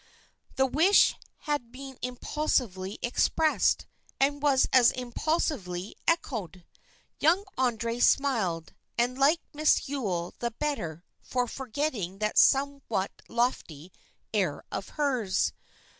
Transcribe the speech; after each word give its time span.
The 0.55 0.65
wish 0.65 1.13
had 1.41 1.71
been 1.71 1.99
impulsively 2.01 2.97
expressed, 3.03 3.85
and 4.19 4.41
was 4.41 4.67
as 4.73 4.89
impulsively 4.89 5.95
echoed. 6.07 6.65
Young 7.19 7.45
André 7.55 8.01
smiled, 8.01 8.73
and 8.97 9.15
liked 9.19 9.45
Miss 9.53 9.87
Yule 9.87 10.33
the 10.39 10.49
better 10.49 11.05
for 11.21 11.45
forgetting 11.47 12.17
that 12.17 12.39
somewhat 12.39 13.11
lofty 13.29 13.93
air 14.33 14.63
of 14.71 14.89
hers. 14.97 15.53